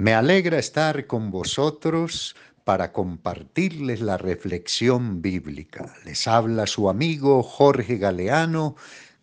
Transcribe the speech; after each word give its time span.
Me 0.00 0.14
alegra 0.14 0.58
estar 0.58 1.06
con 1.06 1.30
vosotros 1.30 2.34
para 2.64 2.90
compartirles 2.90 4.00
la 4.00 4.16
reflexión 4.16 5.20
bíblica. 5.20 5.94
Les 6.06 6.26
habla 6.26 6.66
su 6.66 6.88
amigo 6.88 7.42
Jorge 7.42 7.98
Galeano 7.98 8.76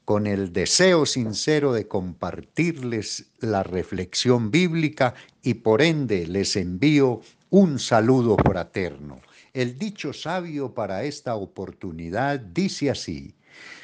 con 0.05 0.27
el 0.27 0.53
deseo 0.53 1.07
sincero 1.07 1.73
de 1.73 1.87
compartirles 1.87 3.31
la 3.39 3.63
reflexión 3.63 4.51
bíblica 4.51 5.15
y 5.41 5.55
por 5.55 5.81
ende 5.81 6.27
les 6.27 6.55
envío 6.55 7.21
un 7.49 7.79
saludo 7.79 8.37
fraterno. 8.37 9.19
El 9.53 9.79
dicho 9.79 10.13
sabio 10.13 10.75
para 10.75 11.05
esta 11.05 11.33
oportunidad 11.37 12.39
dice 12.39 12.91
así, 12.91 13.33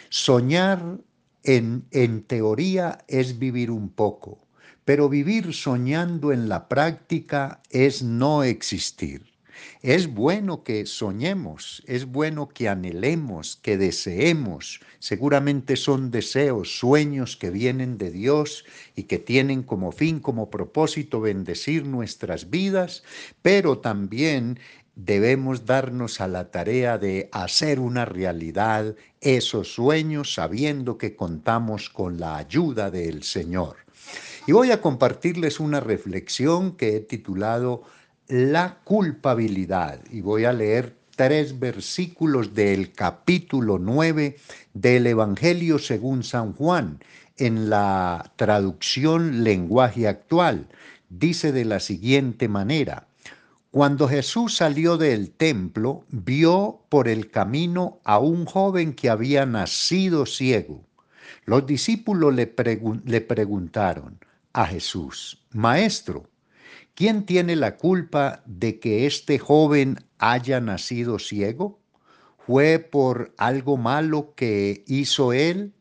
soñar 0.10 1.00
en, 1.42 1.86
en 1.90 2.22
teoría 2.22 3.00
es 3.08 3.40
vivir 3.40 3.72
un 3.72 3.90
poco 3.90 4.43
pero 4.86 5.10
vivir 5.10 5.54
soñando 5.54 6.32
en 6.32 6.50
la 6.50 6.68
práctica 6.68 7.62
es 7.70 8.04
no 8.04 8.44
existir. 8.44 9.34
Es 9.82 10.08
bueno 10.08 10.64
que 10.64 10.86
soñemos, 10.86 11.84
es 11.88 12.06
bueno 12.06 12.50
que 12.50 12.70
anhelemos, 12.70 13.58
que 13.62 13.78
deseemos. 13.78 14.82
Seguramente 15.00 15.76
son 15.76 16.12
deseos, 16.12 16.78
sueños 16.78 17.38
que 17.38 17.50
vienen 17.50 17.98
de 17.98 18.12
Dios 18.12 18.66
y 18.96 19.04
que 19.04 19.20
tienen 19.20 19.64
como 19.64 19.92
fin, 19.92 20.20
como 20.20 20.50
propósito 20.50 21.22
bendecir 21.22 21.86
nuestras 21.86 22.50
vidas, 22.50 23.04
pero 23.42 23.80
también 23.80 24.60
debemos 24.96 25.66
darnos 25.66 26.22
a 26.22 26.28
la 26.28 26.52
tarea 26.52 26.98
de 26.98 27.30
hacer 27.32 27.80
una 27.80 28.06
realidad 28.06 28.96
esos 29.22 29.74
sueños 29.74 30.34
sabiendo 30.34 30.98
que 30.98 31.16
contamos 31.16 31.90
con 31.90 32.20
la 32.20 32.38
ayuda 32.38 32.92
del 32.92 33.24
Señor. 33.24 33.83
Y 34.46 34.52
voy 34.52 34.72
a 34.72 34.82
compartirles 34.82 35.62
una 35.62 35.80
reflexión 35.80 36.74
que 36.74 36.98
he 36.98 37.00
titulado 37.00 37.84
La 38.28 38.80
culpabilidad. 38.84 40.02
Y 40.12 40.20
voy 40.20 40.44
a 40.44 40.52
leer 40.52 40.98
tres 41.16 41.62
versículos 41.62 42.54
del 42.54 42.92
capítulo 42.92 43.80
9 43.80 44.36
del 44.74 45.08
Evangelio 45.08 45.80
según 45.80 46.24
San 46.24 46.52
Juan 46.52 47.00
en 47.38 47.70
la 47.70 48.34
traducción 48.36 49.46
lenguaje 49.46 50.10
actual. 50.10 50.68
Dice 51.08 51.54
de 51.54 51.64
la 51.64 51.80
siguiente 51.80 52.50
manera, 52.50 53.08
cuando 53.72 54.10
Jesús 54.10 54.58
salió 54.58 54.98
del 54.98 55.32
templo, 55.32 56.04
vio 56.10 56.82
por 56.90 57.08
el 57.08 57.32
camino 57.32 58.02
a 58.04 58.20
un 58.20 58.44
joven 58.44 58.94
que 58.94 59.10
había 59.10 59.46
nacido 59.46 60.26
ciego. 60.26 60.84
Los 61.46 61.66
discípulos 61.66 62.34
le, 62.36 62.54
le 63.06 63.22
preguntaron, 63.22 64.20
a 64.54 64.68
Jesús, 64.68 65.44
Maestro, 65.52 66.30
¿quién 66.94 67.26
tiene 67.26 67.56
la 67.56 67.78
culpa 67.78 68.44
de 68.46 68.80
que 68.80 69.06
este 69.08 69.40
joven 69.40 69.98
haya 70.20 70.60
nacido 70.62 71.20
ciego? 71.20 71.80
¿Fue 72.46 72.80
por 72.80 73.34
algo 73.38 73.78
malo 73.78 74.34
que 74.36 74.84
hizo 74.88 75.34
él 75.34 75.74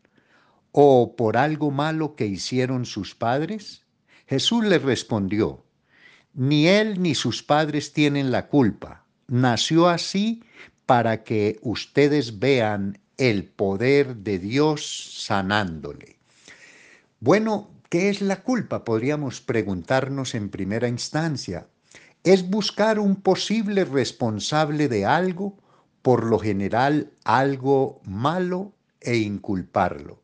o 0.71 1.15
por 1.17 1.37
algo 1.37 1.71
malo 1.71 2.17
que 2.17 2.27
hicieron 2.27 2.87
sus 2.87 3.15
padres? 3.15 3.83
Jesús 4.27 4.65
le 4.65 4.79
respondió, 4.79 5.65
ni 6.33 6.67
él 6.67 7.03
ni 7.03 7.15
sus 7.15 7.43
padres 7.43 7.93
tienen 7.93 8.31
la 8.31 8.49
culpa. 8.49 9.05
Nació 9.27 9.89
así 9.89 10.43
para 10.87 11.25
que 11.25 11.59
ustedes 11.63 12.39
vean 12.39 12.99
el 13.19 13.45
poder 13.45 14.17
de 14.17 14.39
Dios 14.39 15.25
sanándole. 15.27 16.19
Bueno, 17.21 17.71
¿Qué 17.93 18.09
es 18.09 18.23
la 18.23 18.43
culpa? 18.43 18.85
Podríamos 18.85 19.43
preguntarnos 19.43 20.35
en 20.35 20.49
primera 20.49 20.89
instancia. 20.89 21.67
Es 22.25 22.49
buscar 22.49 22.99
un 22.99 23.17
posible 23.17 23.85
responsable 23.85 24.89
de 24.89 25.05
algo, 25.05 25.59
por 26.01 26.25
lo 26.25 26.39
general 26.39 27.11
algo 27.23 28.01
malo, 28.07 28.73
e 28.99 29.19
inculparlo. 29.19 30.23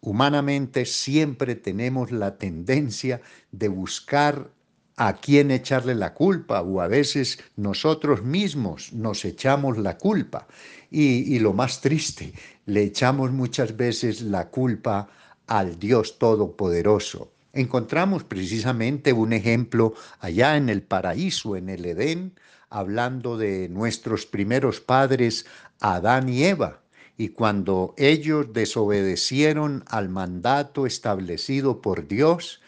Humanamente 0.00 0.84
siempre 0.84 1.54
tenemos 1.54 2.10
la 2.10 2.36
tendencia 2.36 3.20
de 3.52 3.68
buscar 3.68 4.50
a 4.96 5.14
quién 5.18 5.52
echarle 5.52 5.94
la 5.94 6.14
culpa 6.14 6.62
o 6.62 6.80
a 6.80 6.88
veces 6.88 7.38
nosotros 7.54 8.24
mismos 8.24 8.92
nos 8.92 9.24
echamos 9.24 9.78
la 9.78 9.98
culpa. 9.98 10.48
Y, 10.90 11.32
y 11.32 11.38
lo 11.38 11.52
más 11.52 11.80
triste, 11.80 12.32
le 12.66 12.82
echamos 12.82 13.30
muchas 13.30 13.76
veces 13.76 14.20
la 14.22 14.48
culpa 14.48 15.08
al 15.52 15.78
Dios 15.78 16.18
Todopoderoso. 16.18 17.30
Encontramos 17.52 18.24
precisamente 18.24 19.12
un 19.12 19.34
ejemplo 19.34 19.92
allá 20.18 20.56
en 20.56 20.70
el 20.70 20.80
paraíso, 20.80 21.56
en 21.56 21.68
el 21.68 21.84
Edén, 21.84 22.32
hablando 22.70 23.36
de 23.36 23.68
nuestros 23.68 24.24
primeros 24.24 24.80
padres, 24.80 25.44
Adán 25.78 26.30
y 26.30 26.44
Eva. 26.44 26.80
Y 27.18 27.28
cuando 27.28 27.92
ellos 27.98 28.54
desobedecieron 28.54 29.84
al 29.88 30.08
mandato 30.08 30.86
establecido 30.86 31.82
por 31.82 32.08
Dios, 32.08 32.62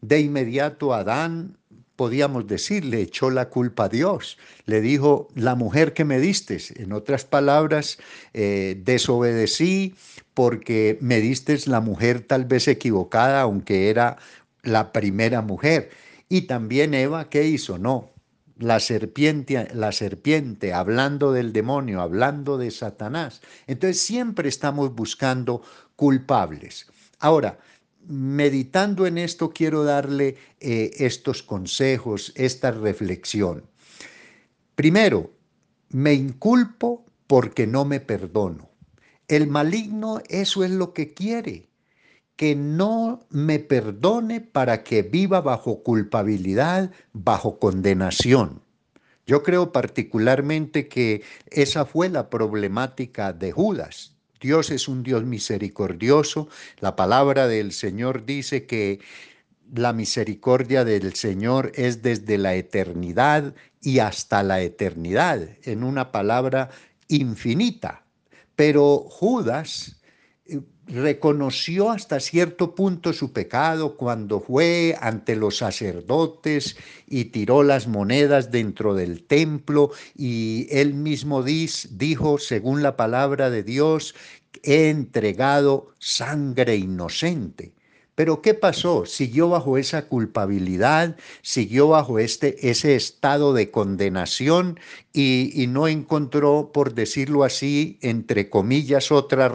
de 0.00 0.20
inmediato 0.20 0.94
Adán 0.94 1.58
podíamos 2.00 2.46
decir, 2.46 2.86
le 2.86 3.02
echó 3.02 3.28
la 3.28 3.50
culpa 3.50 3.84
a 3.84 3.88
Dios. 3.90 4.38
Le 4.64 4.80
dijo, 4.80 5.28
la 5.34 5.54
mujer 5.54 5.92
que 5.92 6.06
me 6.06 6.18
diste, 6.18 6.56
en 6.76 6.94
otras 6.94 7.26
palabras, 7.26 7.98
eh, 8.32 8.80
desobedecí 8.82 9.94
porque 10.32 10.96
me 11.02 11.20
diste 11.20 11.58
la 11.66 11.82
mujer 11.82 12.22
tal 12.22 12.46
vez 12.46 12.68
equivocada, 12.68 13.42
aunque 13.42 13.90
era 13.90 14.16
la 14.62 14.92
primera 14.94 15.42
mujer. 15.42 15.90
Y 16.30 16.46
también 16.46 16.94
Eva, 16.94 17.28
¿qué 17.28 17.44
hizo? 17.48 17.76
No, 17.76 18.08
la 18.56 18.80
serpiente, 18.80 19.68
la 19.74 19.92
serpiente, 19.92 20.72
hablando 20.72 21.34
del 21.34 21.52
demonio, 21.52 22.00
hablando 22.00 22.56
de 22.56 22.70
Satanás. 22.70 23.42
Entonces 23.66 24.00
siempre 24.00 24.48
estamos 24.48 24.94
buscando 24.94 25.60
culpables. 25.96 26.86
Ahora, 27.18 27.58
meditando 28.06 29.06
en 29.06 29.18
esto, 29.18 29.50
quiero 29.50 29.84
darle 29.84 30.36
eh, 30.60 30.90
estos 30.98 31.42
consejos, 31.42 32.32
esta 32.34 32.70
reflexión. 32.70 33.64
Primero, 34.74 35.30
me 35.90 36.14
inculpo 36.14 37.04
porque 37.26 37.66
no 37.66 37.84
me 37.84 38.00
perdono. 38.00 38.70
El 39.28 39.46
maligno 39.46 40.20
eso 40.28 40.64
es 40.64 40.70
lo 40.70 40.92
que 40.92 41.14
quiere, 41.14 41.68
que 42.36 42.56
no 42.56 43.20
me 43.30 43.58
perdone 43.58 44.40
para 44.40 44.82
que 44.82 45.02
viva 45.02 45.40
bajo 45.40 45.82
culpabilidad, 45.82 46.90
bajo 47.12 47.58
condenación. 47.58 48.62
Yo 49.26 49.42
creo 49.44 49.70
particularmente 49.70 50.88
que 50.88 51.22
esa 51.50 51.84
fue 51.84 52.08
la 52.08 52.30
problemática 52.30 53.32
de 53.32 53.52
Judas. 53.52 54.16
Dios 54.40 54.70
es 54.70 54.88
un 54.88 55.02
Dios 55.02 55.24
misericordioso. 55.24 56.48
La 56.80 56.96
palabra 56.96 57.46
del 57.46 57.72
Señor 57.72 58.24
dice 58.24 58.66
que 58.66 59.00
la 59.72 59.92
misericordia 59.92 60.84
del 60.84 61.14
Señor 61.14 61.72
es 61.74 62.02
desde 62.02 62.38
la 62.38 62.54
eternidad 62.54 63.54
y 63.80 64.00
hasta 64.00 64.42
la 64.42 64.60
eternidad, 64.62 65.48
en 65.62 65.84
una 65.84 66.10
palabra 66.10 66.70
infinita. 67.08 68.04
Pero 68.56 68.98
Judas 69.08 69.99
reconoció 70.86 71.90
hasta 71.90 72.20
cierto 72.20 72.74
punto 72.74 73.12
su 73.12 73.32
pecado 73.32 73.96
cuando 73.96 74.40
fue 74.40 74.96
ante 75.00 75.36
los 75.36 75.58
sacerdotes 75.58 76.76
y 77.06 77.26
tiró 77.26 77.62
las 77.62 77.86
monedas 77.86 78.50
dentro 78.50 78.94
del 78.94 79.22
templo 79.22 79.90
y 80.16 80.66
él 80.70 80.94
mismo 80.94 81.42
dijo, 81.42 82.38
según 82.38 82.82
la 82.82 82.96
palabra 82.96 83.50
de 83.50 83.62
Dios, 83.62 84.14
he 84.62 84.90
entregado 84.90 85.94
sangre 85.98 86.76
inocente. 86.76 87.72
Pero 88.20 88.42
¿qué 88.42 88.52
pasó? 88.52 89.06
Siguió 89.06 89.48
bajo 89.48 89.78
esa 89.78 90.06
culpabilidad, 90.06 91.16
siguió 91.40 91.88
bajo 91.88 92.18
este, 92.18 92.68
ese 92.68 92.94
estado 92.94 93.54
de 93.54 93.70
condenación 93.70 94.78
y, 95.10 95.64
no 95.70 95.88
encontró, 95.88 96.70
por 96.70 96.92
decirlo 96.92 97.44
así, 97.44 97.98
entre 98.02 98.50
comillas, 98.50 99.10
otra, 99.10 99.50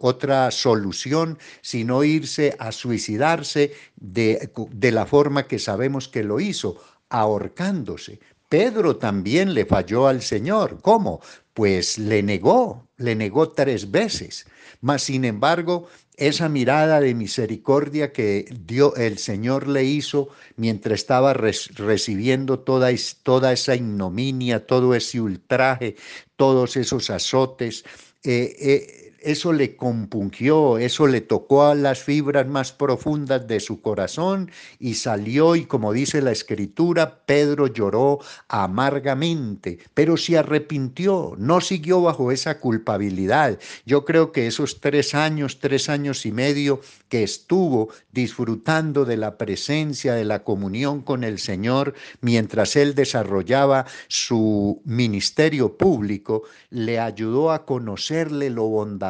otra 0.00 0.50
solución, 0.50 1.38
sino 1.62 2.04
irse 2.04 2.54
a 2.58 2.72
suicidarse 2.72 3.72
de, 3.96 4.52
de 4.70 4.92
la 4.92 5.06
forma 5.06 5.46
que 5.46 5.58
sabemos 5.58 6.06
que 6.06 6.22
lo 6.22 6.40
hizo, 6.40 6.76
ahorcándose. 7.08 8.20
Pedro 8.50 8.96
también 8.96 9.54
le 9.54 9.64
falló 9.64 10.08
al 10.08 10.20
Señor. 10.20 10.80
¿Cómo? 10.82 11.20
Pues 11.54 11.98
le 11.98 12.22
negó, 12.22 12.88
le 12.96 13.14
negó 13.14 13.50
tres 13.50 13.90
veces. 13.90 14.46
Mas, 14.80 15.02
sin 15.02 15.24
embargo, 15.24 15.88
esa 16.16 16.48
mirada 16.48 17.00
de 17.00 17.14
misericordia 17.14 18.12
que 18.12 18.46
dio, 18.66 18.94
el 18.96 19.16
Señor 19.18 19.66
le 19.68 19.84
hizo 19.84 20.28
mientras 20.56 21.00
estaba 21.00 21.32
recibiendo 21.32 22.60
toda, 22.60 22.90
toda, 23.22 23.52
esa 23.52 23.74
ignominia, 23.74 24.66
todo 24.66 24.94
ese 24.94 25.20
ultraje, 25.20 25.96
todos 26.36 26.76
esos 26.76 27.08
azotes, 27.08 27.84
eh, 28.22 28.54
eh, 28.60 28.99
eso 29.22 29.52
le 29.52 29.76
compungió, 29.76 30.78
eso 30.78 31.06
le 31.06 31.20
tocó 31.20 31.64
a 31.64 31.74
las 31.74 32.02
fibras 32.02 32.46
más 32.46 32.72
profundas 32.72 33.46
de 33.46 33.60
su 33.60 33.80
corazón 33.80 34.50
y 34.78 34.94
salió 34.94 35.56
y 35.56 35.64
como 35.66 35.92
dice 35.92 36.22
la 36.22 36.32
escritura, 36.32 37.20
Pedro 37.26 37.66
lloró 37.66 38.20
amargamente, 38.48 39.78
pero 39.94 40.16
se 40.16 40.38
arrepintió, 40.38 41.34
no 41.38 41.60
siguió 41.60 42.02
bajo 42.02 42.32
esa 42.32 42.60
culpabilidad. 42.60 43.58
Yo 43.86 44.04
creo 44.04 44.32
que 44.32 44.46
esos 44.46 44.80
tres 44.80 45.14
años, 45.14 45.58
tres 45.60 45.88
años 45.88 46.26
y 46.26 46.32
medio 46.32 46.80
que 47.08 47.22
estuvo 47.22 47.90
disfrutando 48.12 49.04
de 49.04 49.16
la 49.16 49.36
presencia, 49.36 50.14
de 50.14 50.24
la 50.24 50.44
comunión 50.44 51.02
con 51.02 51.24
el 51.24 51.38
Señor, 51.38 51.94
mientras 52.20 52.76
él 52.76 52.94
desarrollaba 52.94 53.86
su 54.08 54.80
ministerio 54.84 55.76
público, 55.76 56.44
le 56.70 56.98
ayudó 56.98 57.50
a 57.50 57.66
conocerle 57.66 58.50
lo 58.50 58.64
bondadoso, 58.64 59.09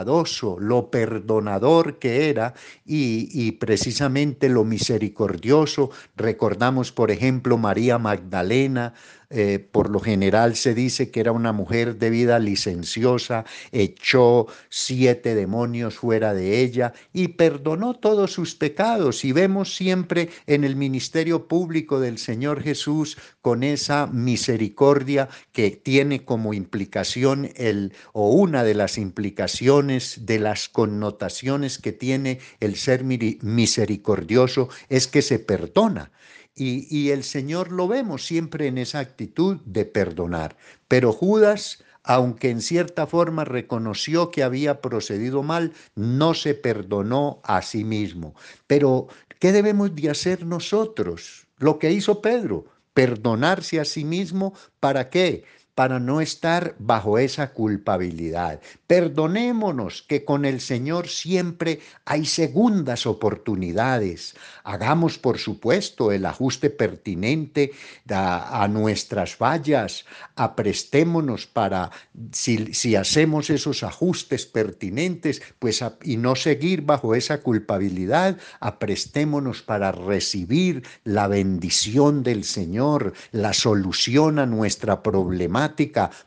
lo 0.58 0.90
perdonador 0.90 1.98
que 1.98 2.30
era 2.30 2.54
y, 2.84 3.52
precisamente 3.52 4.48
lo 4.48 4.64
misericordioso. 4.64 5.90
Recordamos, 6.16 6.92
por 6.92 7.10
ejemplo, 7.10 7.58
María 7.58 7.98
Magdalena, 7.98 8.94
eh, 9.30 9.60
por 9.60 9.90
lo 9.90 10.00
general 10.00 10.56
se 10.56 10.74
dice 10.74 11.12
que 11.12 11.20
era 11.20 11.30
una 11.30 11.52
mujer 11.52 11.96
de 11.96 12.10
vida 12.10 12.40
licenciosa, 12.40 13.44
echó 13.70 14.48
siete 14.68 15.36
demonios 15.36 15.94
fuera 15.94 16.34
de 16.34 16.60
ella 16.60 16.92
y 17.12 17.28
perdonó 17.28 17.94
todos 17.94 18.32
sus 18.32 18.56
pecados. 18.56 19.24
Y 19.24 19.30
vemos 19.30 19.76
siempre 19.76 20.30
en 20.46 20.64
el 20.64 20.74
ministerio 20.74 21.46
público 21.46 22.00
del 22.00 22.18
Señor 22.18 22.60
Jesús 22.60 23.18
con 23.40 23.62
esa 23.62 24.08
misericordia 24.08 25.28
que 25.52 25.70
tiene 25.70 26.24
como 26.24 26.52
implicación 26.52 27.50
el 27.54 27.92
o 28.12 28.30
una 28.30 28.64
de 28.64 28.74
las 28.74 28.98
implicaciones 28.98 30.26
de 30.26 30.40
las 30.40 30.68
connotaciones 30.68 31.78
que 31.78 31.92
tiene 31.92 32.40
el 32.58 32.74
ser 32.74 33.04
misericordioso 33.04 34.68
es 34.88 35.06
que 35.06 35.22
se 35.22 35.38
perdona. 35.38 36.10
Y, 36.54 37.10
el 37.10 37.24
Señor 37.24 37.72
lo 37.72 37.88
vemos 37.88 38.26
siempre 38.26 38.66
en 38.66 38.76
esa 38.76 38.98
actitud 38.98 39.58
de 39.64 39.86
perdonar. 39.86 40.56
Pero 40.88 41.12
Judas 41.12 41.82
aunque 42.02 42.50
en 42.50 42.60
cierta 42.62 43.06
forma 43.06 43.44
reconoció 43.44 44.30
que 44.30 44.42
había 44.42 44.80
procedido 44.80 45.42
mal, 45.42 45.72
no 45.94 46.34
se 46.34 46.54
perdonó 46.54 47.40
a 47.44 47.62
sí 47.62 47.84
mismo. 47.84 48.34
Pero, 48.66 49.08
¿qué 49.38 49.52
debemos 49.52 49.94
de 49.94 50.10
hacer 50.10 50.46
nosotros? 50.46 51.46
Lo 51.58 51.78
que 51.78 51.92
hizo 51.92 52.22
Pedro, 52.22 52.64
perdonarse 52.94 53.80
a 53.80 53.84
sí 53.84 54.04
mismo, 54.04 54.54
¿para 54.80 55.10
qué? 55.10 55.44
Para 55.74 56.00
no 56.00 56.20
estar 56.20 56.74
bajo 56.78 57.18
esa 57.18 57.52
culpabilidad. 57.52 58.60
Perdonémonos 58.86 60.02
que 60.02 60.24
con 60.24 60.44
el 60.44 60.60
Señor 60.60 61.08
siempre 61.08 61.80
hay 62.04 62.26
segundas 62.26 63.06
oportunidades. 63.06 64.34
Hagamos, 64.64 65.18
por 65.18 65.38
supuesto, 65.38 66.12
el 66.12 66.26
ajuste 66.26 66.70
pertinente 66.70 67.72
a, 68.08 68.68
nuestras 68.68 69.36
fallas. 69.36 70.04
Aprestémonos 70.34 71.46
para, 71.46 71.90
si, 72.32 72.74
si, 72.74 72.96
hacemos 72.96 73.48
esos 73.50 73.82
ajustes 73.82 74.46
pertinentes, 74.46 75.40
pues 75.58 75.84
y 76.02 76.16
no 76.16 76.36
seguir 76.36 76.82
bajo 76.82 77.14
esa 77.14 77.42
culpabilidad, 77.42 78.38
aprestémonos 78.60 79.62
para 79.62 79.92
recibir 79.92 80.82
la 81.04 81.28
bendición 81.28 82.22
del 82.22 82.44
Señor, 82.44 83.14
la 83.32 83.52
solución 83.52 84.38
a 84.38 84.46
nuestra 84.46 85.02
problemática 85.02 85.59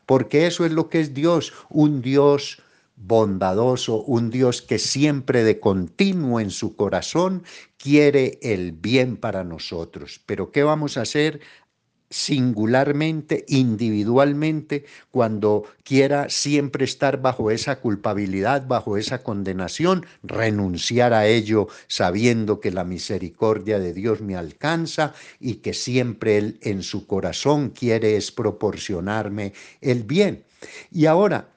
porque 0.06 0.48
eso 0.48 0.66
es 0.66 0.72
lo 0.72 0.90
que 0.90 1.00
es 1.00 1.14
Dios, 1.14 1.54
un 1.70 2.02
Dios 2.02 2.62
bondadoso, 2.96 4.04
un 4.04 4.30
Dios 4.30 4.62
que 4.62 4.80
siempre 4.80 5.44
de 5.44 5.60
continuo 5.60 6.40
en 6.40 6.52
su 6.52 6.76
corazón 6.76 7.44
quiere 7.78 8.40
el 8.42 8.72
bien 8.72 9.18
para 9.18 9.44
nosotros. 9.44 10.22
Pero 10.26 10.52
¿qué 10.52 10.64
vamos 10.64 10.98
a 10.98 11.02
hacer? 11.02 11.42
Singularmente, 12.14 13.44
individualmente, 13.48 14.86
cuando 15.10 15.64
quiera 15.84 16.30
siempre 16.30 16.86
estar 16.86 17.20
bajo 17.20 17.50
esa 17.50 17.80
culpabilidad, 17.80 18.68
bajo 18.68 18.98
esa 18.98 19.24
condenación, 19.24 20.06
renunciar 20.22 21.14
a 21.14 21.26
ello 21.26 21.68
sabiendo 21.88 22.60
que 22.60 22.70
la 22.70 22.84
misericordia 22.84 23.80
de 23.80 23.94
Dios 23.94 24.22
me 24.22 24.36
alcanza 24.36 25.16
y 25.40 25.56
que 25.56 25.74
siempre 25.74 26.38
Él 26.38 26.60
en 26.62 26.84
su 26.84 27.08
corazón 27.08 27.72
quiere 27.72 28.16
es 28.16 28.32
proporcionarme 28.32 29.54
el 29.82 30.04
bien. 30.04 30.44
Y 30.92 31.08
ahora, 31.08 31.50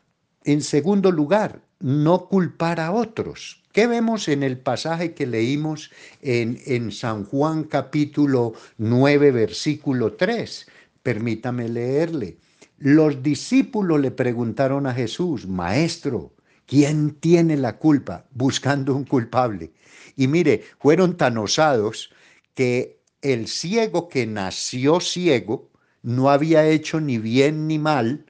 en 0.44 0.62
segundo 0.62 1.12
lugar, 1.12 1.65
no 1.80 2.26
culpar 2.26 2.80
a 2.80 2.92
otros. 2.92 3.62
¿Qué 3.72 3.86
vemos 3.86 4.28
en 4.28 4.42
el 4.42 4.58
pasaje 4.58 5.12
que 5.12 5.26
leímos 5.26 5.90
en, 6.22 6.90
San 6.92 7.24
Juan 7.24 7.64
capítulo 7.64 8.54
9, 8.78 9.30
versículo 9.32 10.14
3? 10.14 10.66
Permítame 11.02 11.68
leerle. 11.68 12.38
Los 12.78 13.22
discípulos 13.22 14.00
le 14.00 14.10
preguntaron 14.10 14.86
a 14.86 14.94
Jesús, 14.94 15.46
Maestro, 15.46 16.32
¿quién 16.66 17.12
tiene 17.14 17.56
la 17.56 17.76
culpa? 17.76 18.24
Buscando 18.32 18.94
un 18.94 19.04
culpable. 19.04 19.72
Y 20.16 20.26
mire, 20.26 20.64
fueron 20.78 21.16
tan 21.16 21.36
osados 21.36 22.10
que 22.54 23.00
el 23.20 23.48
ciego 23.48 24.08
que 24.08 24.26
nació 24.26 25.00
ciego 25.00 25.70
no 26.02 26.30
había 26.30 26.66
hecho 26.66 27.00
ni 27.00 27.18
bien 27.18 27.66
ni 27.66 27.78
mal, 27.78 28.24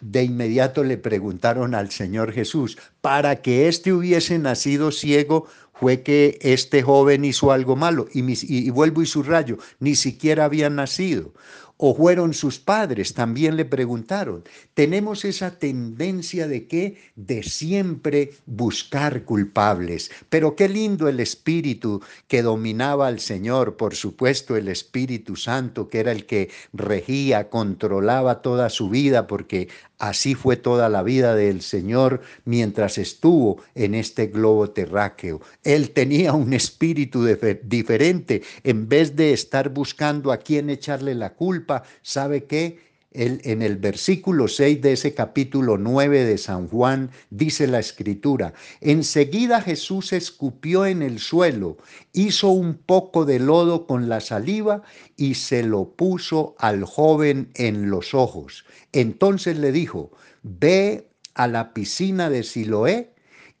de 0.00 0.24
inmediato 0.24 0.84
le 0.84 0.96
preguntaron 0.96 1.74
al 1.74 1.90
Señor 1.90 2.32
Jesús, 2.32 2.78
para 3.00 3.42
que 3.42 3.68
éste 3.68 3.92
hubiese 3.92 4.38
nacido 4.38 4.92
ciego, 4.92 5.46
fue 5.72 6.02
que 6.02 6.38
este 6.42 6.82
joven 6.82 7.24
hizo 7.24 7.52
algo 7.52 7.76
malo. 7.76 8.08
Y, 8.12 8.22
y, 8.22 8.70
vuelvo 8.70 9.02
y 9.02 9.06
subrayo, 9.06 9.58
ni 9.78 9.94
siquiera 9.94 10.44
había 10.44 10.70
nacido 10.70 11.32
o 11.78 11.94
fueron 11.94 12.34
sus 12.34 12.58
padres, 12.58 13.14
también 13.14 13.56
le 13.56 13.64
preguntaron. 13.64 14.42
Tenemos 14.74 15.24
esa 15.24 15.58
tendencia 15.58 16.48
de 16.48 16.66
que 16.66 16.98
de 17.14 17.44
siempre 17.44 18.32
buscar 18.46 19.24
culpables. 19.24 20.10
Pero 20.28 20.56
qué 20.56 20.68
lindo 20.68 21.08
el 21.08 21.20
espíritu 21.20 22.02
que 22.26 22.42
dominaba 22.42 23.06
al 23.06 23.20
Señor, 23.20 23.76
por 23.76 23.94
supuesto 23.94 24.56
el 24.56 24.66
Espíritu 24.68 25.36
Santo, 25.36 25.88
que 25.88 26.00
era 26.00 26.10
el 26.10 26.26
que 26.26 26.50
regía, 26.72 27.48
controlaba 27.48 28.42
toda 28.42 28.70
su 28.70 28.90
vida, 28.90 29.28
porque 29.28 29.68
Así 29.98 30.34
fue 30.34 30.56
toda 30.56 30.88
la 30.88 31.02
vida 31.02 31.34
del 31.34 31.60
Señor 31.60 32.20
mientras 32.44 32.98
estuvo 32.98 33.62
en 33.74 33.94
este 33.94 34.28
globo 34.28 34.70
terráqueo. 34.70 35.40
Él 35.64 35.90
tenía 35.90 36.32
un 36.34 36.52
espíritu 36.52 37.26
diferente. 37.64 38.42
En 38.62 38.88
vez 38.88 39.16
de 39.16 39.32
estar 39.32 39.70
buscando 39.70 40.30
a 40.30 40.38
quién 40.38 40.70
echarle 40.70 41.16
la 41.16 41.34
culpa, 41.34 41.82
¿sabe 42.02 42.44
qué? 42.44 42.87
En 43.12 43.62
el 43.62 43.76
versículo 43.76 44.48
6 44.48 44.82
de 44.82 44.92
ese 44.92 45.14
capítulo 45.14 45.78
9 45.78 46.24
de 46.24 46.36
San 46.36 46.68
Juan 46.68 47.10
dice 47.30 47.66
la 47.66 47.78
escritura, 47.78 48.52
enseguida 48.80 49.62
Jesús 49.62 50.12
escupió 50.12 50.84
en 50.84 51.02
el 51.02 51.18
suelo, 51.18 51.78
hizo 52.12 52.48
un 52.48 52.74
poco 52.74 53.24
de 53.24 53.38
lodo 53.38 53.86
con 53.86 54.08
la 54.08 54.20
saliva 54.20 54.82
y 55.16 55.34
se 55.34 55.62
lo 55.62 55.96
puso 55.96 56.54
al 56.58 56.84
joven 56.84 57.50
en 57.54 57.88
los 57.88 58.12
ojos. 58.14 58.66
Entonces 58.92 59.56
le 59.56 59.72
dijo, 59.72 60.12
ve 60.42 61.08
a 61.34 61.46
la 61.46 61.72
piscina 61.72 62.28
de 62.28 62.42
Siloé 62.42 63.14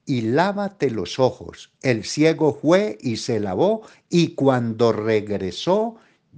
y 0.04 0.22
lávate 0.22 0.90
los 0.90 1.18
ojos. 1.18 1.72
El 1.82 2.04
ciego 2.04 2.58
fue 2.60 2.98
y 3.00 3.16
se 3.16 3.40
lavó 3.40 3.82
y 4.10 4.34
cuando 4.34 4.92
regresó 4.92 5.96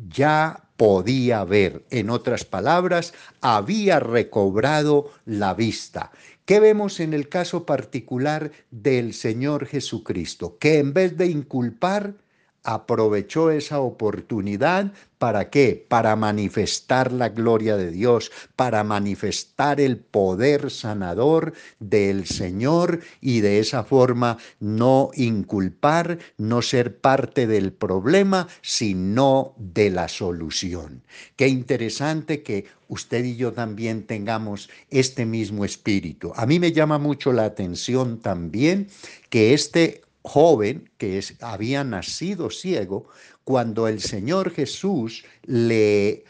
ya 0.08 0.69
podía 0.80 1.44
ver. 1.44 1.84
En 1.90 2.08
otras 2.08 2.46
palabras, 2.46 3.12
había 3.42 4.00
recobrado 4.00 5.10
la 5.26 5.52
vista. 5.52 6.10
¿Qué 6.46 6.58
vemos 6.58 7.00
en 7.00 7.12
el 7.12 7.28
caso 7.28 7.66
particular 7.66 8.50
del 8.70 9.12
Señor 9.12 9.66
Jesucristo? 9.66 10.56
Que 10.58 10.78
en 10.78 10.94
vez 10.94 11.18
de 11.18 11.26
inculpar, 11.26 12.14
aprovechó 12.62 13.50
esa 13.50 13.80
oportunidad 13.80 14.92
¿Para 15.20 15.50
qué? 15.50 15.84
Para 15.86 16.16
manifestar 16.16 17.12
la 17.12 17.28
gloria 17.28 17.76
de 17.76 17.90
Dios, 17.90 18.32
para 18.56 18.84
manifestar 18.84 19.78
el 19.78 19.98
poder 19.98 20.70
sanador 20.70 21.52
del 21.78 22.24
Señor 22.24 23.00
y 23.20 23.40
de 23.40 23.58
esa 23.58 23.84
forma 23.84 24.38
no 24.60 25.10
inculpar, 25.12 26.20
no 26.38 26.62
ser 26.62 26.96
parte 27.02 27.46
del 27.46 27.70
problema, 27.70 28.48
sino 28.62 29.52
de 29.58 29.90
la 29.90 30.08
solución. 30.08 31.02
Qué 31.36 31.48
interesante 31.48 32.42
que 32.42 32.64
usted 32.88 33.22
y 33.22 33.36
yo 33.36 33.52
también 33.52 34.06
tengamos 34.06 34.70
este 34.88 35.26
mismo 35.26 35.66
espíritu. 35.66 36.32
A 36.34 36.46
mí 36.46 36.58
me 36.58 36.72
llama 36.72 36.96
mucho 36.96 37.34
la 37.34 37.44
atención 37.44 38.20
también 38.20 38.88
que 39.28 39.52
este 39.52 40.00
joven 40.22 40.90
que 40.98 41.22
había 41.40 41.84
nacido 41.84 42.50
ciego, 42.50 43.06
cuando 43.44 43.88
el 43.88 44.00
Señor 44.00 44.50
Jesús 44.52 45.24
le 45.44 46.08
eh, 46.08 46.24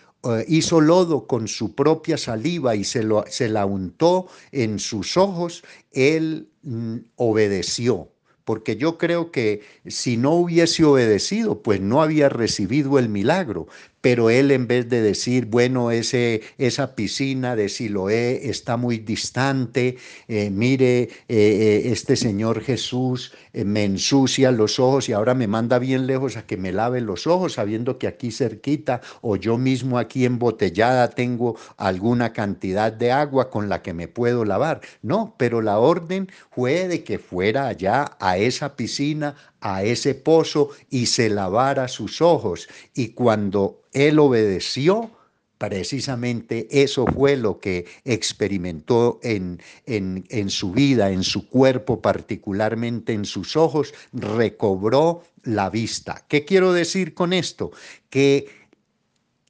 hizo 0.48 0.80
lodo 0.80 1.26
con 1.26 1.48
su 1.48 1.74
propia 1.74 2.16
saliva 2.16 2.76
y 2.76 2.84
se, 2.84 3.02
lo, 3.02 3.24
se 3.28 3.48
la 3.48 3.66
untó 3.66 4.28
en 4.52 4.78
sus 4.78 5.16
ojos, 5.16 5.62
él 5.92 6.50
mm, 6.62 6.96
obedeció 7.16 8.10
porque 8.50 8.74
yo 8.74 8.98
creo 8.98 9.30
que 9.30 9.62
si 9.86 10.16
no 10.16 10.32
hubiese 10.32 10.82
obedecido, 10.82 11.62
pues 11.62 11.80
no 11.80 12.02
había 12.02 12.28
recibido 12.28 12.98
el 12.98 13.08
milagro 13.08 13.68
pero 14.00 14.30
él 14.30 14.50
en 14.50 14.66
vez 14.66 14.88
de 14.88 15.02
decir, 15.02 15.46
bueno, 15.46 15.90
ese, 15.90 16.42
esa 16.58 16.94
piscina 16.94 17.54
de 17.56 17.68
Siloé 17.68 18.48
está 18.48 18.76
muy 18.76 18.98
distante, 18.98 19.96
eh, 20.28 20.50
mire, 20.50 21.02
eh, 21.02 21.08
eh, 21.28 21.82
este 21.86 22.16
Señor 22.16 22.62
Jesús 22.62 23.32
me 23.52 23.84
ensucia 23.84 24.52
los 24.52 24.78
ojos 24.78 25.08
y 25.08 25.12
ahora 25.12 25.34
me 25.34 25.48
manda 25.48 25.78
bien 25.78 26.06
lejos 26.06 26.36
a 26.36 26.46
que 26.46 26.56
me 26.56 26.72
lave 26.72 27.00
los 27.00 27.26
ojos, 27.26 27.54
sabiendo 27.54 27.98
que 27.98 28.06
aquí 28.06 28.30
cerquita 28.30 29.00
o 29.20 29.36
yo 29.36 29.58
mismo 29.58 29.98
aquí 29.98 30.24
embotellada 30.24 31.10
tengo 31.10 31.56
alguna 31.76 32.32
cantidad 32.32 32.92
de 32.92 33.12
agua 33.12 33.50
con 33.50 33.68
la 33.68 33.82
que 33.82 33.92
me 33.92 34.08
puedo 34.08 34.44
lavar. 34.44 34.80
No, 35.02 35.34
pero 35.36 35.62
la 35.62 35.78
orden 35.78 36.28
fue 36.50 36.88
de 36.88 37.04
que 37.04 37.18
fuera 37.18 37.66
allá 37.66 38.16
a 38.20 38.38
esa 38.40 38.76
piscina, 38.76 39.36
a 39.60 39.82
ese 39.84 40.14
pozo 40.14 40.70
y 40.90 41.06
se 41.06 41.28
lavara 41.28 41.88
sus 41.88 42.20
ojos. 42.20 42.68
Y 42.94 43.08
cuando 43.08 43.82
él 43.92 44.18
obedeció, 44.18 45.10
precisamente 45.58 46.68
eso 46.70 47.04
fue 47.06 47.36
lo 47.36 47.60
que 47.60 47.86
experimentó 48.04 49.20
en, 49.22 49.60
en, 49.86 50.24
en, 50.30 50.48
su 50.48 50.72
vida, 50.72 51.10
en 51.10 51.22
su 51.22 51.48
cuerpo, 51.48 52.00
particularmente 52.00 53.12
en 53.12 53.24
sus 53.24 53.56
ojos, 53.56 53.92
recobró 54.12 55.22
la 55.42 55.68
vista. 55.68 56.24
¿Qué 56.28 56.44
quiero 56.44 56.72
decir 56.72 57.14
con 57.14 57.32
esto? 57.32 57.72
Que 58.08 58.48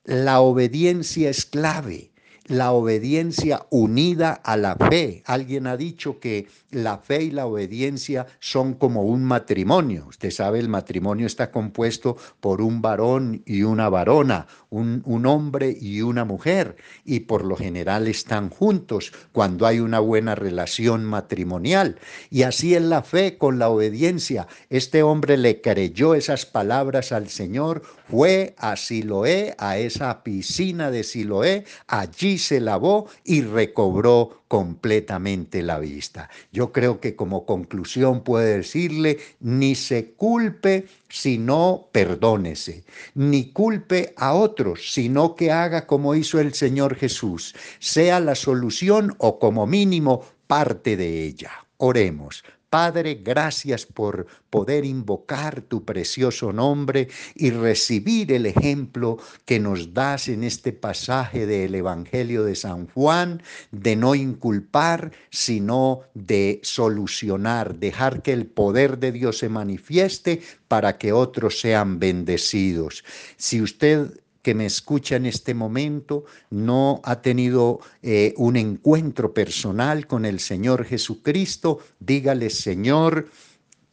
la 0.04 0.40
obediencia 0.40 1.30
es 1.30 1.46
clave 1.46 2.09
la 2.50 2.72
obediencia 2.72 3.64
unida 3.70 4.32
a 4.32 4.56
la 4.56 4.74
fe. 4.74 5.22
Alguien 5.24 5.68
ha 5.68 5.76
dicho 5.76 6.18
que 6.18 6.48
la 6.72 6.98
fe 6.98 7.22
y 7.22 7.30
la 7.30 7.46
obediencia 7.46 8.26
son 8.40 8.74
como 8.74 9.02
un 9.02 9.24
matrimonio. 9.24 10.06
Usted 10.08 10.32
sabe, 10.32 10.58
el 10.58 10.68
matrimonio 10.68 11.28
está 11.28 11.52
compuesto 11.52 12.16
por 12.40 12.60
un 12.60 12.82
varón 12.82 13.42
y 13.46 13.62
una 13.62 13.88
varona, 13.88 14.48
un, 14.68 15.02
un, 15.06 15.26
hombre 15.26 15.76
y 15.80 16.02
una 16.02 16.24
mujer, 16.24 16.76
y 17.04 17.20
por 17.20 17.44
lo 17.44 17.54
general 17.56 18.08
están 18.08 18.50
juntos 18.50 19.12
cuando 19.30 19.64
hay 19.64 19.78
una 19.78 20.00
buena 20.00 20.34
relación 20.34 21.04
matrimonial. 21.04 21.98
Y 22.30 22.42
así 22.42 22.74
es 22.74 22.82
la 22.82 23.02
fe 23.02 23.38
con 23.38 23.60
la 23.60 23.68
obediencia. 23.68 24.48
Este 24.70 25.04
hombre 25.04 25.36
le 25.36 25.60
creyó 25.60 26.14
esas 26.14 26.46
palabras 26.46 27.12
al 27.12 27.28
Señor, 27.28 27.82
fue 28.08 28.56
a 28.58 28.76
Siloé, 28.76 29.54
a 29.58 29.78
esa 29.78 30.24
piscina 30.24 30.90
de 30.90 31.04
Siloé, 31.04 31.64
allí 31.86 32.39
se 32.40 32.60
lavó 32.60 33.06
y 33.22 33.42
recobró 33.42 34.42
completamente 34.48 35.62
la 35.62 35.78
vista. 35.78 36.28
Yo 36.50 36.72
creo 36.72 36.98
que 36.98 37.14
como 37.14 37.46
conclusión 37.46 38.24
puede 38.24 38.56
decirle, 38.56 39.18
ni 39.38 39.76
se 39.76 40.10
culpe, 40.14 40.88
sino 41.08 41.88
perdónese, 41.92 42.82
ni 43.14 43.52
culpe 43.52 44.12
a 44.16 44.34
otros, 44.34 44.92
sino 44.92 45.36
que 45.36 45.52
haga 45.52 45.86
como 45.86 46.16
hizo 46.16 46.40
el 46.40 46.52
Señor 46.52 46.96
Jesús, 46.96 47.54
sea 47.78 48.18
la 48.18 48.34
solución 48.34 49.14
o 49.18 49.38
como 49.38 49.68
mínimo 49.68 50.24
parte 50.48 50.96
de 50.96 51.24
ella. 51.24 51.52
Oremos. 51.76 52.42
Padre, 52.70 53.20
gracias 53.24 53.84
por 53.84 54.28
poder 54.48 54.84
invocar 54.84 55.60
tu 55.60 55.84
precioso 55.84 56.52
nombre 56.52 57.08
y 57.34 57.50
recibir 57.50 58.30
el 58.30 58.46
ejemplo 58.46 59.18
que 59.44 59.58
nos 59.58 59.92
das 59.92 60.28
en 60.28 60.44
este 60.44 60.72
pasaje 60.72 61.46
del 61.46 61.74
Evangelio 61.74 62.44
de 62.44 62.54
San 62.54 62.86
Juan, 62.86 63.42
de 63.72 63.96
no 63.96 64.14
inculpar, 64.14 65.10
sino 65.30 66.02
de 66.14 66.60
solucionar, 66.62 67.74
dejar 67.74 68.22
que 68.22 68.32
el 68.32 68.46
poder 68.46 68.98
de 68.98 69.10
Dios 69.10 69.38
se 69.38 69.48
manifieste 69.48 70.40
para 70.68 70.96
que 70.96 71.12
otros 71.12 71.58
sean 71.58 71.98
bendecidos. 71.98 73.04
Si 73.36 73.60
usted 73.60 74.12
que 74.42 74.54
me 74.54 74.66
escucha 74.66 75.16
en 75.16 75.26
este 75.26 75.54
momento 75.54 76.24
no 76.50 77.00
ha 77.04 77.20
tenido 77.20 77.80
eh, 78.02 78.34
un 78.36 78.56
encuentro 78.56 79.34
personal 79.34 80.06
con 80.06 80.24
el 80.24 80.40
Señor 80.40 80.84
Jesucristo, 80.84 81.78
dígale, 81.98 82.50
Señor, 82.50 83.28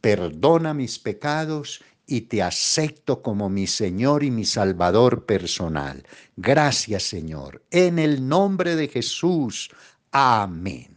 perdona 0.02 0.74
mis 0.74 1.00
pecados 1.00 1.82
y 2.06 2.22
te 2.22 2.42
acepto 2.42 3.22
como 3.22 3.50
mi 3.50 3.68
Señor 3.68 4.24
y 4.24 4.32
mi 4.32 4.46
Salvador 4.46 5.26
personal. 5.26 6.04
Gracias, 6.38 7.04
Señor. 7.04 7.64
En 7.70 8.00
el 8.00 8.28
nombre 8.28 8.78
de 8.78 8.88
Jesús. 8.88 9.70
Amén. 10.12 10.97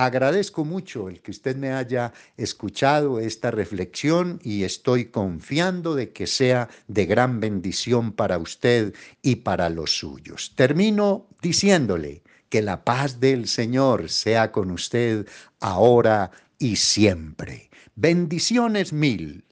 Agradezco 0.00 0.64
mucho 0.64 1.08
el 1.08 1.20
que 1.20 1.32
usted 1.32 1.56
me 1.56 1.72
haya 1.72 2.12
escuchado 2.36 3.18
esta 3.18 3.50
reflexión 3.50 4.38
y 4.44 4.62
estoy 4.62 5.06
confiando 5.06 5.96
de 5.96 6.12
que 6.12 6.28
sea 6.28 6.68
de 6.86 7.04
gran 7.04 7.40
bendición 7.40 8.12
para 8.12 8.38
usted 8.38 8.94
y 9.22 9.34
para 9.34 9.68
los 9.70 9.98
suyos. 9.98 10.52
Termino 10.54 11.26
diciéndole 11.42 12.22
que 12.48 12.62
la 12.62 12.84
paz 12.84 13.18
del 13.18 13.48
Señor 13.48 14.08
sea 14.08 14.52
con 14.52 14.70
usted 14.70 15.26
ahora 15.58 16.30
y 16.60 16.76
siempre. 16.76 17.68
Bendiciones 17.96 18.92
mil 18.92 19.42